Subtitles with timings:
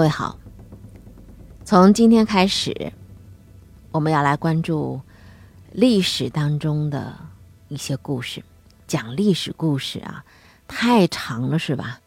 [0.00, 0.38] 各位好，
[1.62, 2.90] 从今天开始，
[3.90, 4.98] 我们要来关注
[5.72, 7.14] 历史当中的
[7.68, 8.42] 一些故事。
[8.86, 10.24] 讲历史故事啊，
[10.66, 12.00] 太长了，是吧？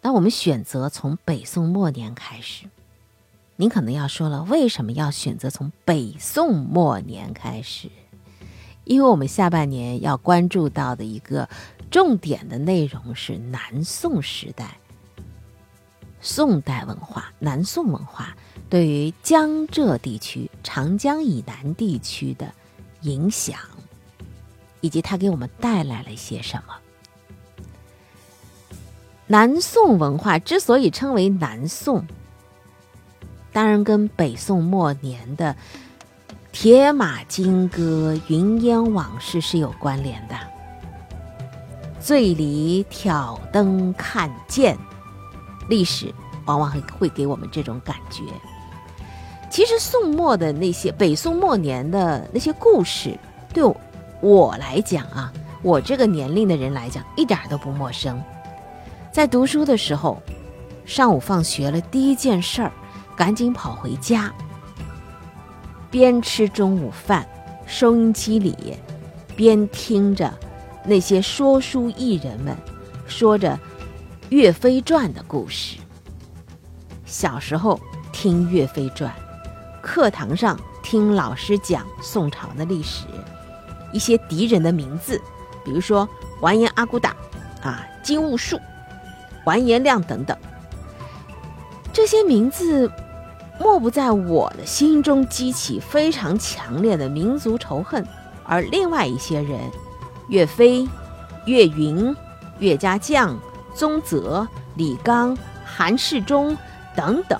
[0.00, 2.66] 那我们选择从北宋末年开始。
[3.56, 7.90] 您可能要说了，为什么要选择从北宋末年开始？
[8.84, 11.48] 因为我们下半年要关注到的一个
[11.90, 14.78] 重点的内容是南宋时代。
[16.26, 18.36] 宋代文化，南宋文化
[18.68, 22.52] 对于江浙地区、长江以南地区的
[23.02, 23.56] 影响，
[24.80, 26.74] 以及它给我们带来了一些什么？
[29.28, 32.04] 南宋文化之所以称为南宋，
[33.52, 35.54] 当然跟北宋末年的
[36.50, 40.36] 铁马金戈、云烟往事是有关联的。
[42.00, 44.76] 醉里挑灯看剑。
[45.68, 46.14] 历史
[46.46, 48.22] 往往会会给我们这种感觉。
[49.50, 53.16] 其实宋末的那些北宋末年的那些故事，
[53.52, 53.62] 对
[54.20, 58.20] 我来讲啊，我这个年龄的人来讲，一点都不陌生。
[59.12, 60.20] 在读书的时候，
[60.84, 62.72] 上午放学了，第一件事儿，
[63.14, 64.32] 赶紧跑回家，
[65.90, 67.26] 边吃中午饭，
[67.66, 68.76] 收音机里
[69.36, 70.32] 边听着
[70.84, 72.56] 那些说书艺人们
[73.06, 73.58] 说着。
[74.30, 75.76] 《岳飞传》的故事。
[77.06, 77.80] 小时候
[78.12, 79.10] 听《岳飞传》，
[79.80, 83.06] 课堂上听老师讲宋朝的历史，
[83.92, 85.20] 一些敌人的名字，
[85.64, 86.06] 比如说
[86.40, 87.14] 完颜阿骨打、
[87.62, 88.60] 啊金兀术、
[89.44, 90.36] 完颜亮等等，
[91.92, 92.90] 这些名字
[93.58, 98.06] 莫不在我的心中激起非常强烈的民族仇恨。
[98.44, 99.60] 而另外一些人，
[100.28, 100.88] 岳飞、
[101.46, 102.14] 岳云、
[102.58, 103.38] 岳家将。
[103.74, 106.56] 宗泽、李纲、韩世忠
[106.96, 107.38] 等等，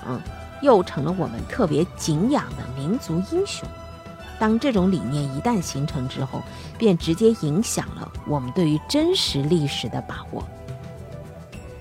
[0.61, 3.67] 又成了我们特别敬仰的民族英雄。
[4.39, 6.43] 当这种理念一旦形成之后，
[6.77, 10.47] 便直接影响了我们对于真实历史的把握。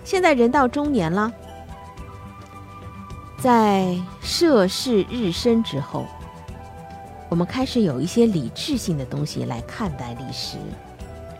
[0.05, 1.31] 现在人到中年了，
[3.39, 6.07] 在涉世日深之后，
[7.29, 10.57] 我们开始有一些理智性的东西来看待历史。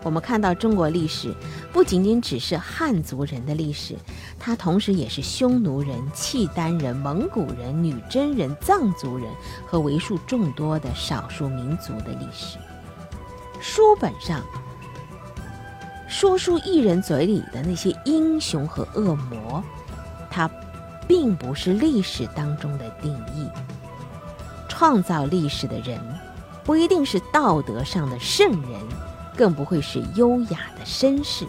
[0.07, 1.35] 我们看到中国历史
[1.73, 3.97] 不仅仅只是汉族人的历史，
[4.39, 9.29] 它同时也是匈奴人、契丹人、蒙古人、女真人、藏族人
[9.67, 12.57] 和为数众多的少数民族的历史。
[13.61, 14.45] 书本上
[16.07, 19.61] 说书艺人嘴里的那些英雄和恶魔，
[20.31, 20.49] 它
[21.09, 23.49] 并不是历史当中的定义。
[24.69, 26.01] 创造历史的人，
[26.63, 28.81] 不一定是道德上的圣人。
[29.37, 31.47] 更不会是优雅的绅士。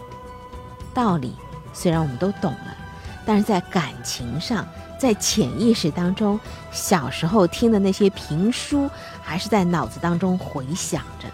[0.92, 1.34] 道理
[1.72, 2.76] 虽然我们都懂了，
[3.24, 4.66] 但是在感情上，
[4.98, 6.38] 在潜意识当中，
[6.72, 8.90] 小时候听的那些评书，
[9.22, 11.28] 还是在脑子当中回响着。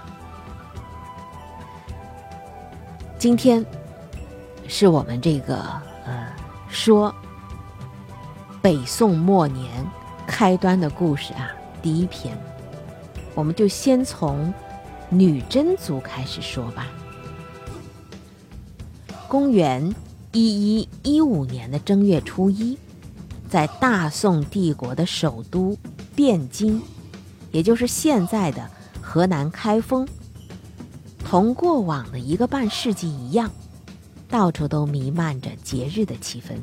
[3.19, 3.65] 今天
[4.69, 5.57] 是我们这个
[6.05, 6.27] 呃
[6.69, 7.15] 说
[8.61, 9.85] 北宋末年
[10.27, 11.51] 开端的故事啊，
[11.81, 12.37] 第一篇，
[13.35, 14.53] 我们就先从。
[15.15, 16.89] 女真族开始说吧。
[19.29, 19.95] 公元
[20.33, 22.77] 一一一五年的正月初一，
[23.49, 25.77] 在大宋帝国的首都
[26.17, 26.81] 汴京，
[27.53, 28.69] 也就是现在的
[29.01, 30.07] 河南开封，
[31.25, 33.51] 同过往的一个半世纪一样，
[34.29, 36.57] 到处都弥漫着节日的气氛，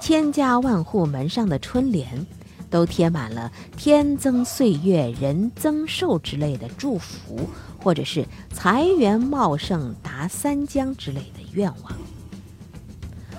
[0.00, 2.26] 千家万户门上的春联
[2.68, 7.48] 都贴满了“天增岁月人增寿”之类的祝福。
[7.82, 11.92] 或者是财源茂盛达三江之类的愿望。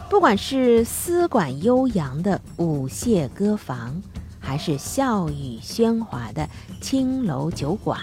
[0.10, 4.02] 不管是丝管悠扬的舞榭歌房，
[4.40, 6.50] 还是笑语喧哗的
[6.82, 8.00] 青楼酒馆，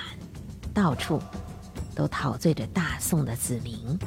[0.73, 1.21] 到处
[1.95, 3.99] 都陶醉着大宋的子民，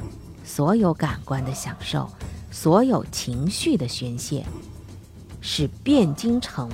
[0.42, 2.10] 所有感官的享受，
[2.50, 4.44] 所有情绪的宣泄，
[5.40, 6.68] 使汴京城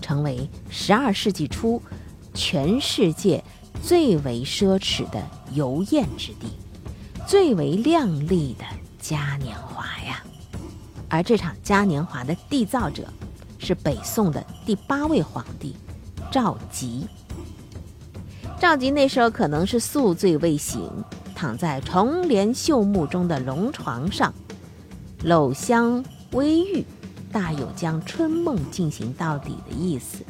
[0.00, 1.82] 成为十二世纪初
[2.32, 3.44] 全世界。
[3.82, 6.48] 最为奢侈的游宴之地，
[7.26, 8.64] 最为亮丽的
[9.00, 10.22] 嘉年华呀！
[11.08, 13.04] 而这场嘉年华的缔造者
[13.58, 15.76] 是北宋的第八位皇帝
[16.30, 17.06] 赵佶。
[18.58, 20.90] 赵佶那时候可能是宿醉未醒，
[21.34, 24.34] 躺在重帘绣幕中的龙床上，
[25.22, 26.84] 搂香微玉，
[27.30, 30.24] 大有将春梦进行到底的意思。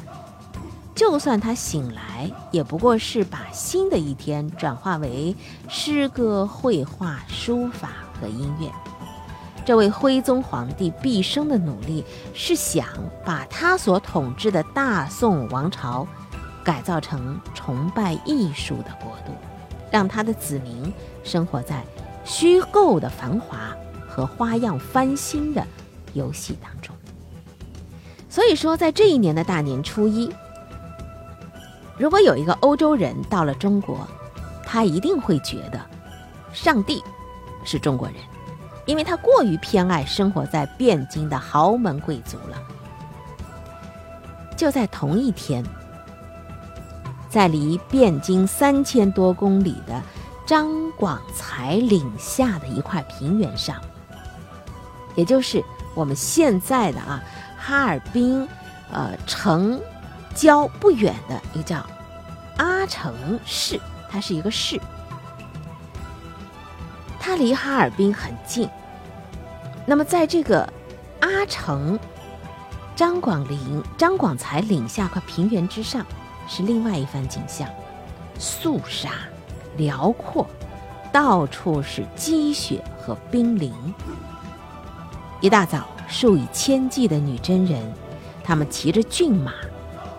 [0.97, 5.35] 就算他醒来，也不过是把新的一天转化为
[5.69, 7.89] 诗歌、绘画、书法
[8.19, 8.67] 和音乐。
[9.63, 12.03] 这位徽宗皇帝毕生的努力
[12.33, 12.87] 是想
[13.23, 16.07] 把他所统治的大宋王朝
[16.63, 19.31] 改造成崇拜艺术的国度，
[19.91, 20.91] 让他的子民
[21.23, 21.83] 生活在
[22.25, 23.71] 虚构的繁华
[24.09, 25.63] 和花样翻新的
[26.15, 26.95] 游戏当中。
[28.27, 30.33] 所以说，在这一年的大年初一，
[31.97, 34.07] 如果有一个欧洲人到了中国，
[34.65, 35.79] 他一定会觉得
[36.53, 37.03] 上帝
[37.63, 38.17] 是中国人。
[38.85, 42.57] 因为他过于偏爱生活在汴京的豪门贵族了。
[44.55, 45.61] 就在同一天，
[47.29, 50.01] 在离汴京三千多公里的
[50.45, 53.75] 张广才岭下的一块平原上，
[55.15, 55.61] 也就是
[55.93, 57.21] 我们现在的啊
[57.57, 58.47] 哈尔滨，
[58.89, 59.77] 呃城
[60.37, 61.83] 郊不远的一个叫
[62.57, 64.79] 阿城市，它是一个市。
[67.19, 68.69] 它离哈尔滨很近，
[69.83, 70.71] 那么在这个
[71.21, 71.99] 阿城
[72.95, 76.05] 张广陵张广才岭下块平原之上，
[76.47, 77.67] 是另外一番景象：
[78.37, 79.09] 肃杀、
[79.75, 80.47] 辽阔，
[81.11, 83.73] 到处是积雪和冰凌。
[85.41, 87.91] 一大早，数以千计的女真人，
[88.43, 89.53] 她们骑着骏马，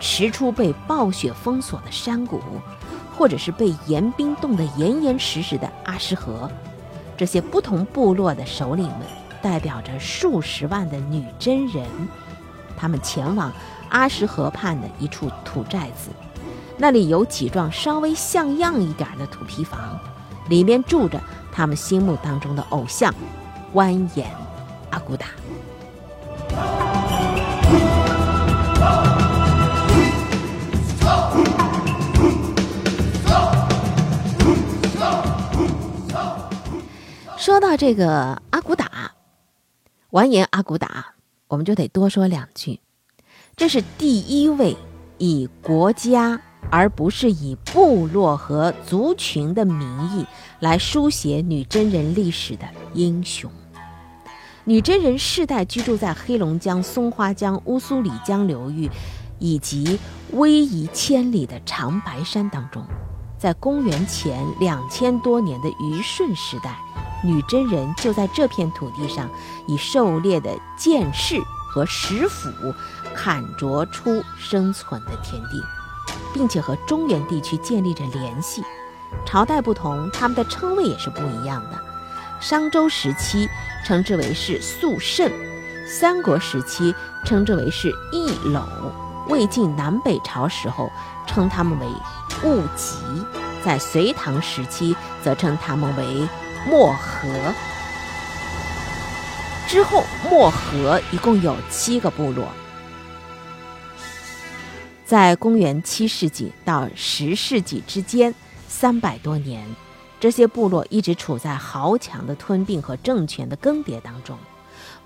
[0.01, 2.41] 驰出被暴雪封锁的山谷，
[3.17, 6.51] 或者是被严冰冻得严严实实的阿什河。
[7.17, 9.01] 这些不同部落的首领们，
[9.43, 11.85] 代表着数十万的女真人，
[12.77, 13.53] 他们前往
[13.89, 16.11] 阿什河畔的一处土寨子，
[16.77, 19.99] 那里有几幢稍微像样一点的土坯房，
[20.49, 23.13] 里面住着他们心目当中的偶像——
[23.75, 24.31] 完颜
[24.91, 25.27] 阿骨打。
[37.59, 39.11] 说到这个阿骨打，
[40.11, 41.15] 完颜阿骨打，
[41.49, 42.79] 我们就得多说两句。
[43.57, 44.77] 这是第一位
[45.19, 46.41] 以国家
[46.71, 50.25] 而不是以部落和族群的名义
[50.61, 52.65] 来书写女真人历史的
[52.95, 53.51] 英雄。
[54.63, 58.89] 女真人世代居住在黑龙江松花江、乌苏里江流域
[59.41, 59.99] 以及
[60.33, 62.85] 逶迤千里的长白山当中，
[63.37, 66.79] 在公元前两千多年的虞舜时代。
[67.23, 69.29] 女真人就在这片土地上，
[69.67, 72.49] 以狩猎的剑士和石斧
[73.15, 75.63] 砍啄出生存的天地，
[76.33, 78.63] 并且和中原地区建立着联系。
[79.27, 81.79] 朝代不同，他们的称谓也是不一样的。
[82.41, 83.49] 商周时期
[83.85, 85.33] 称之为是肃慎，
[85.87, 86.95] 三国时期
[87.25, 88.63] 称之为是义搂，
[89.29, 90.89] 魏晋南北朝时候
[91.27, 91.87] 称他们为
[92.45, 92.97] 务吉，
[93.65, 96.29] 在隋唐时期则称他们为。
[96.67, 97.55] 漠河
[99.67, 102.49] 之后，漠河一共有七个部落。
[105.05, 108.35] 在公元七世纪到十世纪之间，
[108.67, 109.67] 三百多年，
[110.19, 114.39] 这些部落一直处在豪强的吞并和政权的更迭当中。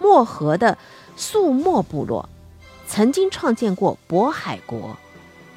[0.00, 0.78] 漠河的
[1.16, 2.28] 肃漠部落
[2.86, 4.96] 曾经创建过渤海国，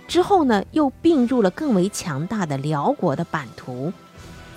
[0.07, 3.93] 之后呢，又并入了更为强大的辽国的版图。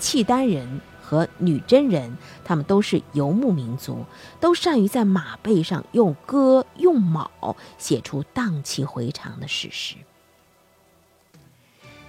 [0.01, 0.81] 契丹人。
[1.09, 4.05] 和女真人，他们都是游牧民族，
[4.39, 9.95] 都善于在马背上用戈用矛写出荡气回肠的史诗。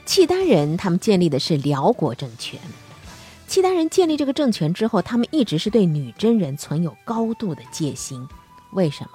[0.06, 2.60] 契丹人他们建立的是辽国政权。
[3.48, 8.28] 契丹人建立这个政权之后，他们一直是对女真人存有高度的戒心。
[8.74, 9.12] 为什么？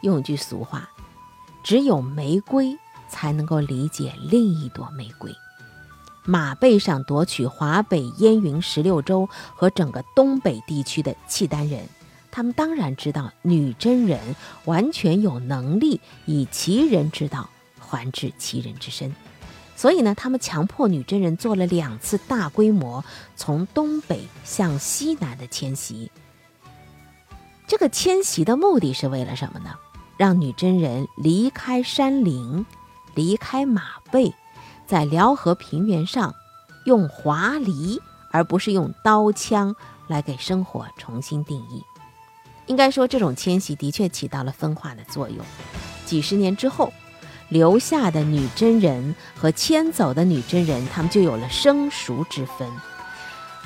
[0.00, 0.88] 用一句俗话，
[1.62, 5.30] 只有玫瑰才能够理解另一朵玫瑰。
[6.26, 11.86] 马背上夺取华北燕云十六州和整个东北地区的契丹人，
[12.30, 19.14] 他们当然知道女真人完全有能力以其人之道还治其人之身，
[19.76, 23.04] 所以呢，他们强迫女真人做了两次大规模
[23.36, 26.10] 从东北向西南的迁徙。
[27.66, 29.74] 这个迁徙的目的是为了什么呢？
[30.16, 32.64] 让女真人离开山林，
[33.14, 34.34] 离开马背。
[34.86, 36.34] 在辽河平原上，
[36.84, 38.00] 用华黎
[38.30, 39.74] 而不是用刀枪
[40.06, 41.82] 来给生活重新定义。
[42.66, 45.38] 应该说，这种迁徙的确起到了分化的作用。
[46.06, 46.92] 几十年之后，
[47.48, 52.68] 留下的女真人和迁走的女真人，他们就有了生熟之分。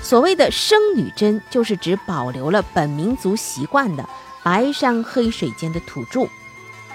[0.01, 4.09] 所谓的生女真，就是指保留了本民族习惯的
[4.45, 6.25] 白山黑水间的土著；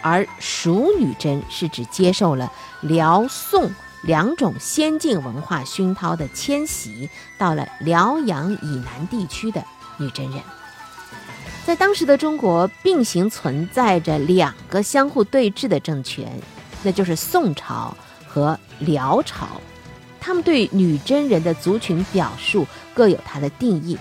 [0.02, 2.52] 而熟女真是指接受了
[2.82, 3.70] 辽宋。
[4.04, 9.64] 两种先进文化熏陶的迁徙，到了辽阳以南地区的
[9.98, 10.42] 女真人。
[11.66, 16.38] 在当时的中国，并行存在着两个相互对峙的政权，
[16.84, 17.96] 那就是宋朝
[18.28, 19.48] 和辽朝。
[20.20, 23.98] 他们对女真人的族群表述各有它的定义，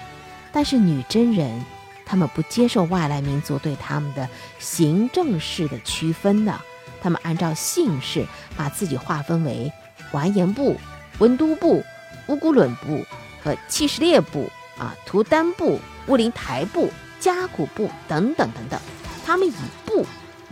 [0.52, 1.64] 但是女真人
[2.04, 4.28] 他们不接受外来民族对他们的
[4.58, 6.60] 行政式的区分的，
[7.00, 9.72] 他们按照姓氏把自己划分为
[10.12, 10.78] 完颜部、
[11.18, 11.84] 温都部、
[12.28, 13.04] 乌古伦部
[13.42, 16.90] 和契什列部啊、图丹部、乌林台部。
[17.22, 18.80] 加古部等等等等，
[19.24, 19.54] 他们以
[19.86, 20.04] 部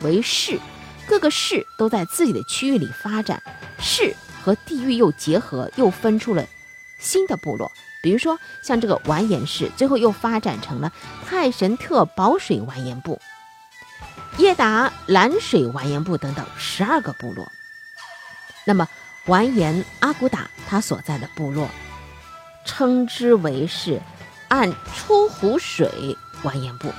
[0.02, 0.56] 为市，
[1.04, 3.42] 各个市都在自己的区域里发展，
[3.80, 4.14] 市
[4.44, 6.46] 和地域又结合，又分出了
[7.00, 7.72] 新的部落。
[8.04, 10.92] 比如说，像这个完颜氏，最后又发展成了
[11.26, 13.20] 泰神特保水完颜部、
[14.38, 17.50] 耶达蓝水完颜部等等十二个部落。
[18.64, 18.86] 那么，
[19.26, 21.68] 完颜阿骨打他所在的部落，
[22.64, 24.00] 称之为是
[24.48, 26.16] 按出湖水。
[26.42, 26.90] 完颜部，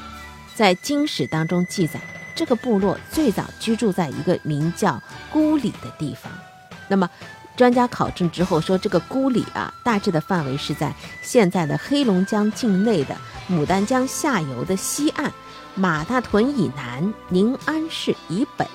[0.53, 1.99] 在经史当中记载，
[2.35, 5.01] 这个部落最早居住在一个名叫
[5.31, 6.31] 孤里的地方。
[6.87, 7.09] 那么，
[7.57, 13.17] 专家考证之后说，这个孤里啊，大致的范围是在现在的黑龙江境内的
[13.49, 15.33] 牡丹江下游的西岸，
[15.73, 18.67] 马大屯以南，宁安市以北。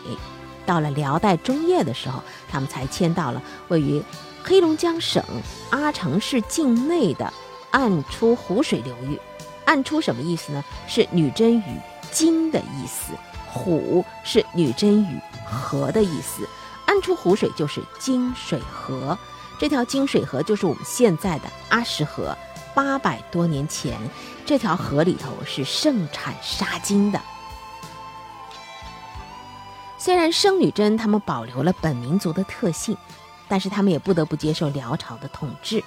[0.66, 4.02] 到了辽代中叶的时候，他们才迁到了位于
[4.42, 5.22] 黑龙江省
[5.70, 7.32] 阿城市境内的
[7.70, 9.18] 暗出湖水流域。
[9.64, 10.62] 暗出什么意思呢？
[10.86, 11.80] 是女真语
[12.12, 13.12] “金”的意思，
[13.50, 16.46] 虎是女真语“河”的意思。
[16.86, 19.18] 暗出湖水就是金水河，
[19.58, 22.36] 这条金水河就是我们现在的阿什河。
[22.76, 23.98] 八百多年前，
[24.44, 27.20] 这条河里头是盛产沙金的。
[30.06, 32.96] 虽然生女真他们保留了本民族的特性，
[33.48, 35.82] 但是他们也不得不接受辽朝的统治。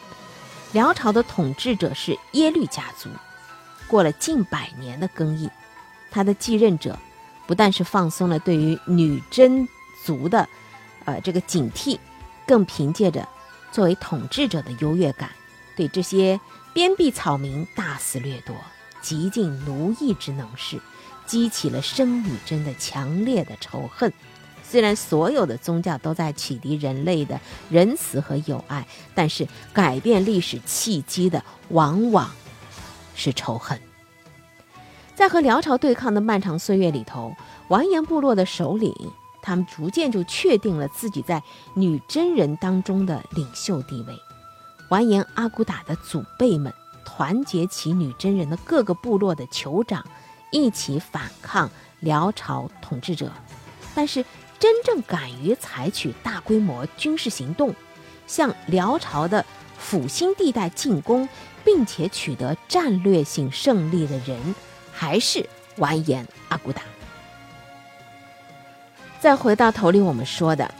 [0.73, 3.07] 辽朝的统治者是耶律家族。
[3.87, 5.49] 过了近百年的更替，
[6.11, 6.99] 他的继任者
[7.47, 9.65] 不但是放松了对于女真
[10.05, 10.45] 族的，
[11.05, 11.97] 呃这个警惕，
[12.45, 13.25] 更凭借着
[13.71, 15.29] 作为统治者的优越感，
[15.77, 16.37] 对这些
[16.73, 18.53] 边壁草民大肆掠夺，
[19.01, 20.77] 极尽奴役之能事，
[21.29, 24.11] 激起了生女真的强烈的仇恨。
[24.63, 32.31] 虽然所有的宗教都在启迪人类的仁慈和友爱，但是改变历史契机的往往。
[33.13, 33.79] 是仇恨。
[35.13, 37.35] 在和辽朝对抗的漫长岁月里头，
[37.67, 38.93] 完颜部落的首领，
[39.41, 41.43] 他们逐渐就确定了自己在
[41.75, 44.17] 女真人当中的领袖地位。
[44.89, 50.05] 完颜阿骨打的祖辈们团结起女真人的各个部落的酋长，
[50.51, 53.31] 一起反抗辽朝统治者。
[53.93, 54.25] 但是，
[54.59, 57.73] 真正敢于采取大规模军事行动，
[58.27, 59.45] 向辽朝的
[59.79, 61.27] 阜新地带进攻。
[61.61, 64.55] 并且取得战略性胜利的人，
[64.93, 66.81] 还是完颜阿骨打。
[69.19, 70.73] 再回到头里我们说的，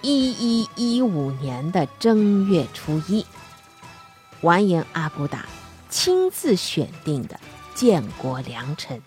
[0.00, 3.24] 一一一五年的正月初一，
[4.40, 5.44] 完颜阿骨打
[5.90, 7.38] 亲自选定的
[7.74, 9.02] 建国良臣。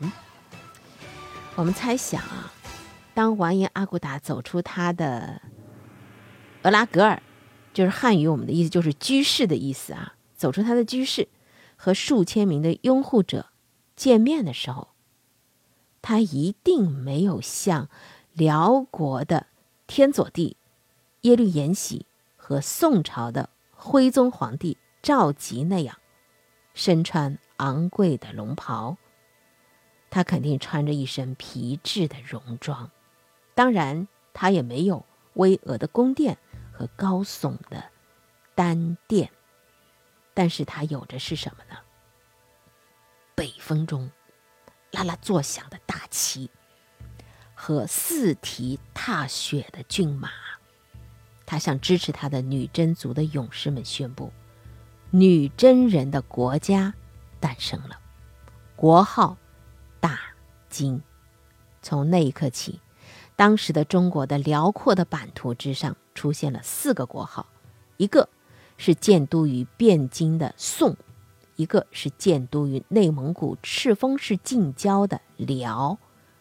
[1.55, 2.51] 我们猜想啊，
[3.13, 5.41] 当完颜阿骨打走出他的
[6.63, 7.21] 俄拉格尔，
[7.73, 10.15] 就是汉语我们的意思就是居士的意思啊。
[10.35, 11.29] 走出他的居士，
[11.77, 13.47] 和数千名的拥护者
[13.95, 14.89] 见面的时候，
[16.01, 17.89] 他一定没有像
[18.33, 19.47] 辽国的
[19.87, 20.57] 天佐帝
[21.21, 22.05] 耶律延禧
[22.35, 25.97] 和宋朝的徽宗皇帝赵佶那样
[26.75, 28.97] 身穿昂贵的龙袍。
[30.11, 32.91] 他肯定穿着一身皮质的戎装，
[33.55, 35.03] 当然，他也没有
[35.33, 36.37] 巍峨的宫殿
[36.71, 37.85] 和高耸的
[38.53, 39.31] 丹殿。
[40.33, 41.79] 但是他有着是什么呢？
[43.35, 44.11] 北风中
[44.91, 46.49] 啦啦作响的大旗
[47.53, 50.29] 和四蹄踏雪的骏马，
[51.45, 54.31] 他向支持他的女真族的勇士们宣布：
[55.17, 56.93] 女真人的国家
[57.39, 57.97] 诞生了，
[58.75, 59.37] 国号
[60.01, 60.19] 大
[60.69, 61.01] 金。
[61.81, 62.81] 从那一刻起，
[63.37, 67.47] 当时的中国的辽阔的版图之上出现了四个国号，
[67.95, 68.27] 一个。
[68.75, 70.97] 是建都于汴京的宋，
[71.55, 75.97] 一个是建都于内蒙古赤峰市近郊的辽，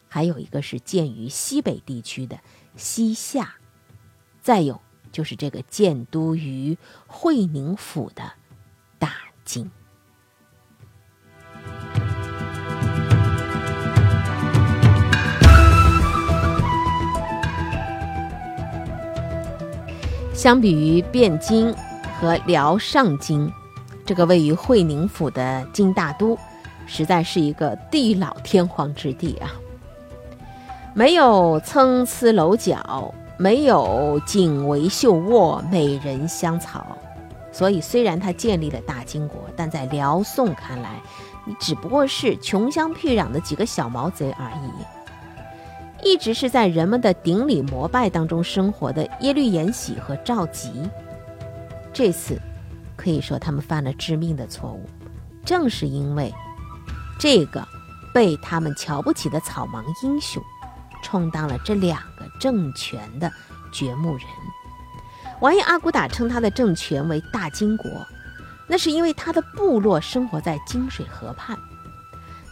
[0.08, 2.40] 还有一个是建于西北地区的
[2.74, 3.54] 西夏，
[4.42, 4.80] 再有
[5.12, 6.76] 就是这个建都于
[7.06, 8.32] 会宁府的
[8.98, 9.10] 大
[9.44, 9.70] 金。
[20.32, 21.74] 相比于汴京。
[22.20, 23.52] 和辽上京，
[24.06, 26.38] 这个位于会宁府的金大都，
[26.86, 29.50] 实在是一个地老天荒之地啊，
[30.94, 36.96] 没有参差楼角，没有锦围绣卧、美人香草，
[37.54, 41.00] 所以虽然他建立了大金国，但在辽宋看来，
[41.44, 46.04] 你只不过是穷乡僻壤的几个小毛贼而已。
[46.04, 50.90] 一直是在人们的顶礼膜拜当中生活的耶律延禧和赵佶，
[51.92, 52.37] 这次
[52.96, 54.84] 可以说他们犯了致命的错误。
[55.44, 56.34] 正是因为
[57.20, 57.64] 这个
[58.12, 60.42] 被他们瞧不起的草莽英雄，
[61.04, 63.30] 充当了这两个政权的
[63.73, 64.26] 掘墓人。
[65.40, 68.06] 完颜阿骨打称他的政权为大金国，
[68.66, 71.58] 那是因为他的部落生活在金水河畔。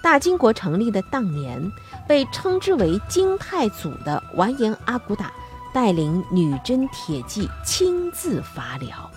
[0.02, 1.70] 大金国成立的当年，
[2.08, 5.32] 被称之为金太祖的完颜阿骨打
[5.72, 9.10] 带领女真铁骑亲自伐辽，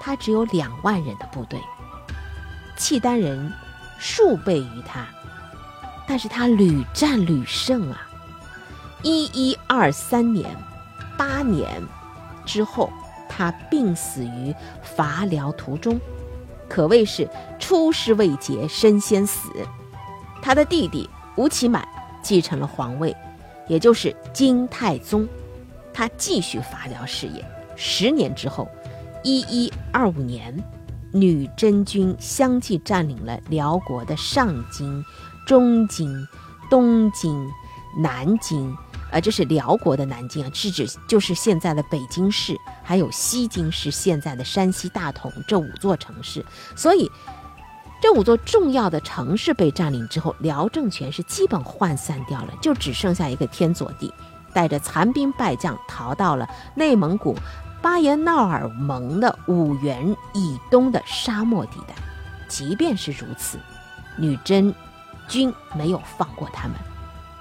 [0.00, 1.60] 他只有两万人的部队。
[2.76, 3.52] 契丹人
[3.98, 5.06] 数倍于他，
[6.08, 8.08] 但是他屡战屡胜啊！
[9.02, 10.56] 一一二三年，
[11.16, 11.82] 八年
[12.50, 12.90] 之后，
[13.28, 14.52] 他病死于
[14.82, 16.00] 伐辽途中，
[16.68, 17.28] 可谓是
[17.60, 19.48] 出师未捷身先死。
[20.42, 21.86] 他的弟弟吴乞满
[22.20, 23.14] 继承了皇位，
[23.68, 25.28] 也就是金太宗，
[25.94, 27.44] 他继续伐辽事业。
[27.76, 28.68] 十年之后，
[29.22, 30.52] 一一二五年。
[31.12, 35.04] 女真军相继占领了辽国的上京、
[35.44, 36.08] 中京、
[36.70, 37.50] 东京、
[37.98, 38.72] 南京，
[39.10, 46.44] 呃，这是辽国的南京啊，是指就是现在的北京市，还有西京市，现在的山西大同这五座城市。
[46.76, 47.10] 所以，
[48.00, 54.12] 这五座重要的城市被占领之后，辽政权是基本涣散掉了，就只剩下一个天佐地，
[54.52, 57.36] 带着残兵败将逃到了内蒙古。
[57.82, 61.94] 巴彦淖尔盟的五原以东的沙漠地带，
[62.46, 63.58] 即便是如此，
[64.18, 64.74] 女真
[65.26, 66.76] 军没有放过他们。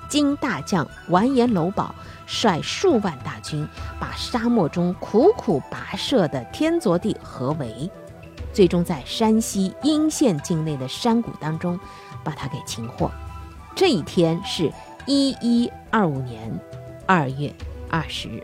[0.10, 1.93] 金大将完颜娄宝
[2.26, 3.65] 率数万大军，
[4.00, 7.89] 把沙漠中苦苦跋涉的天祚帝合围，
[8.52, 11.80] 最终在山西阴县境内的山谷当中
[12.24, 13.10] 把他给擒获。
[13.76, 14.72] 这一天是
[15.06, 16.52] 一一二五年
[17.06, 17.54] 二月
[17.89, 18.43] 二十日。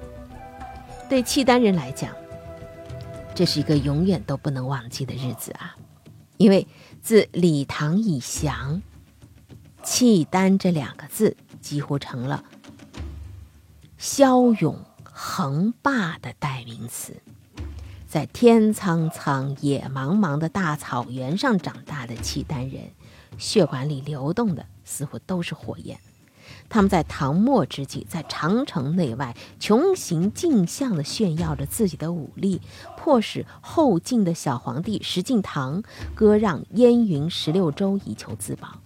[1.10, 2.12] 对契丹人来讲，
[3.34, 5.75] 这是一个永远都不能忘记的日子啊！
[6.38, 6.67] 因为
[7.01, 8.82] 自李唐以降，
[9.84, 12.43] 契丹这两个字几乎成了
[13.97, 17.15] 骁勇横霸的代名词。
[18.08, 22.91] 在天苍苍、野茫茫的大草原上长大的契丹人，
[23.39, 25.99] 血管里流动的似乎都是火焰。
[26.69, 32.62] 他们在唐末之际，在长城内外穷形尽相地炫耀着自己的武力，
[32.95, 38.80] 迫使后晋的小皇帝石敬瑭割让燕云十六州以求自保。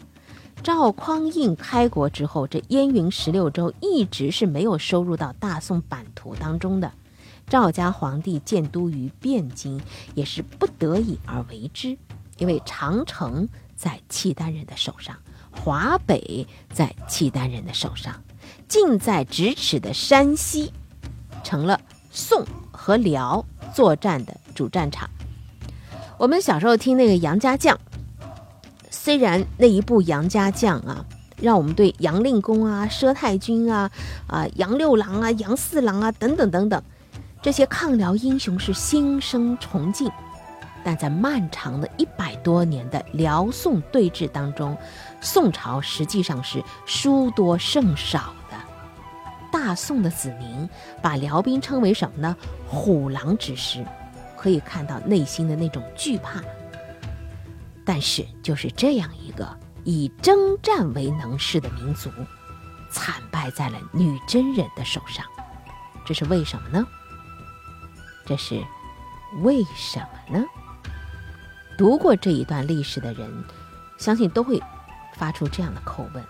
[0.61, 6.91] 赵匡胤开国之后，这燕云十六州一直是没有收入到大宋版图当中的。
[7.47, 9.81] 赵家皇帝建都于汴京，
[10.13, 11.97] 也是不得已而为之，
[12.37, 15.15] 因为长城在契丹人的手上。
[15.51, 18.21] 华北在契丹人的手上，
[18.67, 20.71] 近在咫尺的山西，
[21.43, 23.43] 成了宋和辽
[23.73, 25.09] 作战的主战场。
[26.19, 27.79] 我们小时候听那个杨家将，
[29.01, 31.05] 虽然那一部杨家将啊，
[31.37, 33.89] 让我们对杨令公啊、佘太君啊、
[34.27, 36.83] 啊杨六郎啊、杨四郎啊等等等等
[37.41, 40.11] 这些抗辽英雄是心生崇敬。
[40.83, 44.77] 但在漫长的一百多年的辽宋对峙当中，
[45.21, 48.57] 宋朝实际上是输多胜少的。
[49.49, 50.69] 大宋的子民
[51.01, 52.35] 把辽兵称为什么呢？
[52.67, 53.81] 虎狼之师，
[54.35, 56.41] 可以看到内心的那种惧怕。
[57.89, 62.11] 但是就是这样一个以征战为能事的民族，
[62.91, 65.25] 惨败在了女真人的手上，
[66.05, 66.85] 这是为什么呢？
[68.27, 68.63] 这是
[69.41, 70.45] 为什么呢？
[71.79, 73.43] 读过这一段历史的人，
[73.97, 74.61] 相信都会
[75.15, 76.23] 发出这样的口问。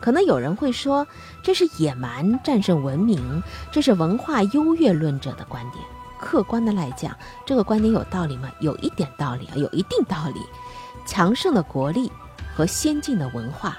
[0.00, 1.06] 可能有人会说，
[1.42, 5.82] 这是野蛮战胜文明，这是文化优越论者的观点。
[6.18, 8.50] 客观的来讲，这个观点有道理吗？
[8.60, 10.42] 有一点道理啊，有一定道理。
[11.10, 12.08] 强盛的国力
[12.54, 13.76] 和先进的文化，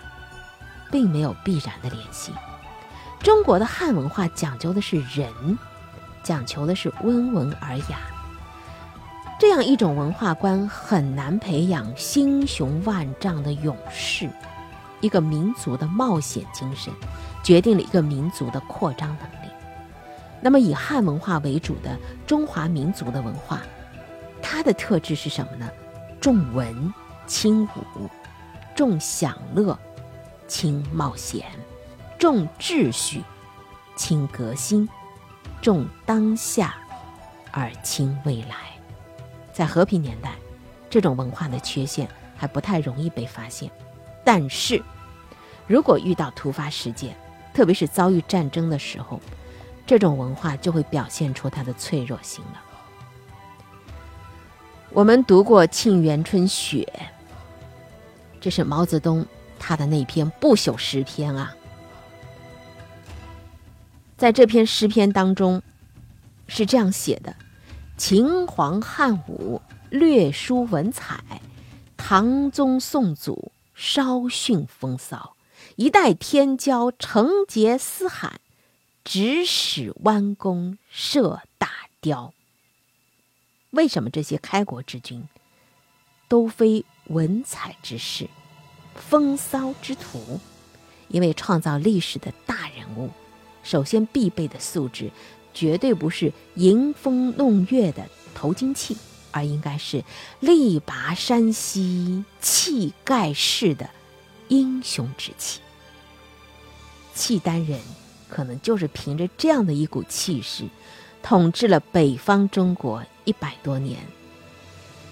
[0.92, 2.34] 并没有必然的联系。
[3.20, 5.58] 中国的汉文化讲究的是仁，
[6.24, 8.00] 讲求的是温文尔雅。
[9.40, 14.30] 这样一种文化观很难培养心雄万丈的勇士，
[15.00, 16.94] 一个民族的冒险精神，
[17.42, 19.50] 决定了一个民族的扩张能力。
[20.42, 23.62] 那么，以汉文化为主的中华民族的文化，
[24.42, 25.70] 它的特质是什么呢？
[26.20, 26.94] 重文
[27.28, 28.10] 轻武，
[28.76, 29.78] 重享乐，
[30.48, 31.44] 轻冒险；
[32.20, 33.24] 重秩序，
[33.96, 34.88] 轻革新；
[35.62, 36.76] 重当下，
[37.52, 38.56] 而轻未来。
[39.54, 40.34] 在和平年代，
[40.90, 42.08] 这种文化的缺陷
[42.38, 43.70] 还不太容易被发现。
[44.24, 44.82] 但是，
[45.68, 47.16] 如果遇到突发事件，
[47.54, 49.20] 特别是遭遇战争的时候，
[49.86, 52.62] 这种文化就会表现出它的脆弱性了。
[54.94, 56.86] 我们读过《沁园春·雪》，
[58.42, 59.26] 这是毛泽东
[59.58, 61.56] 他的那篇不朽诗篇啊。
[64.18, 65.62] 在这篇诗篇当中，
[66.50, 67.34] 是这样写的
[67.96, 71.42] ：“秦皇汉武略输文采，
[71.96, 75.38] 唐宗宋祖稍逊风骚。
[75.78, 78.42] 一代天骄成节嘶喊，
[79.06, 81.70] 直使弯弓射大
[82.02, 82.34] 雕。”
[83.72, 85.24] 为什么这些开国之君
[86.28, 88.30] 都非文采之士、
[88.96, 90.40] 风骚之徒？
[91.08, 93.10] 因为创造历史的大人物，
[93.64, 95.12] 首先必备的素质，
[95.54, 98.96] 绝对不是迎风弄月的头巾器，
[99.32, 100.04] 而应该是
[100.40, 103.90] 力拔山兮气盖世的
[104.48, 105.60] 英雄之气。
[107.14, 107.80] 契丹人
[108.30, 110.66] 可能就是凭着这样的一股气势。
[111.24, 114.00] 统治了北方中国一百多年。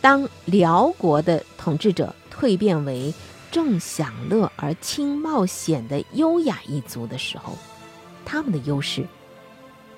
[0.01, 3.13] 当辽国的统治者蜕变为
[3.51, 7.57] 重享乐而轻冒险的优雅一族的时候，
[8.25, 9.05] 他们的优势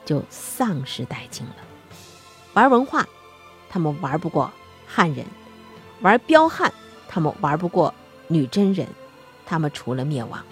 [0.03, 1.55] 就丧失殆尽了。
[2.53, 3.05] 玩文化，
[3.69, 4.51] 他们玩不过
[4.87, 5.25] 汉人；
[6.01, 6.73] 玩彪悍，
[7.07, 7.93] 他们玩不过
[8.27, 8.87] 女真人。
[9.45, 10.43] 他们除了灭亡，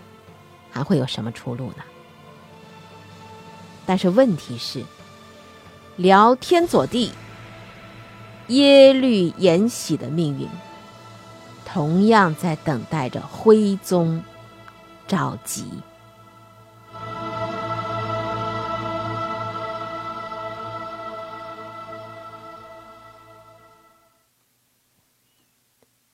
[0.69, 1.83] 还会有什么出路呢？
[3.85, 4.83] 但是问题是。
[5.99, 7.11] 辽天左地
[8.47, 10.47] 耶律延禧的命运，
[11.65, 14.23] 同样在等待着徽宗
[15.09, 15.65] 赵佶。